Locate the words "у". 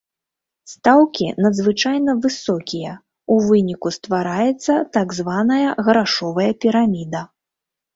3.37-3.39